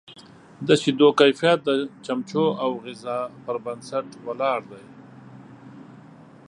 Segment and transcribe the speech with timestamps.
[0.67, 1.69] د شیدو کیفیت د
[2.05, 4.85] چمچو او غذا پر بنسټ ولاړ دی.